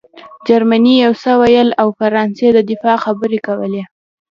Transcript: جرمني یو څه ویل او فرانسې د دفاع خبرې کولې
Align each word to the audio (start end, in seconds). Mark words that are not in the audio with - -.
جرمني 0.47 0.93
یو 1.05 1.13
څه 1.21 1.31
ویل 1.41 1.69
او 1.81 1.87
فرانسې 1.99 2.47
د 2.53 2.59
دفاع 2.71 2.97
خبرې 3.05 3.39
کولې 3.47 3.83